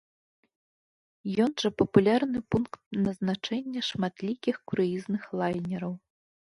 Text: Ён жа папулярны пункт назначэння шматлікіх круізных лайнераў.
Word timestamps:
Ён 1.45 1.51
жа 1.65 1.69
папулярны 1.83 2.39
пункт 2.55 2.81
назначэння 3.05 3.81
шматлікіх 3.93 4.55
круізных 4.69 5.33
лайнераў. 5.41 5.93